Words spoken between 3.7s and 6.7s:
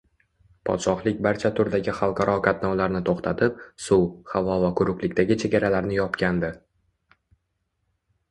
suv, havo va quruqlikdagi chegaralarini yopgandi.